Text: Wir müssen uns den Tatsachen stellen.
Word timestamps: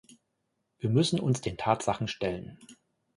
Wir 0.79 0.89
müssen 0.89 1.19
uns 1.19 1.41
den 1.41 1.57
Tatsachen 1.57 2.07
stellen. 2.07 2.57